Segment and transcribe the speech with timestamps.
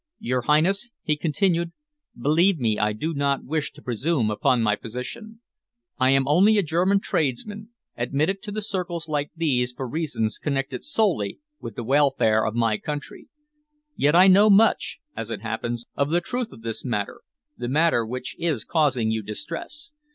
[0.17, 1.73] "Your Highness," he continued,
[2.19, 5.41] "believe me, I do not wish to presume upon my position.
[5.99, 10.83] I am only a German tradesman, admitted to the circles like these for reasons connected
[10.83, 13.27] solely with the welfare of my country.
[13.95, 17.21] Yet I know much, as it happens, of the truth of this matter,
[17.55, 19.91] the matter which is causing you distress.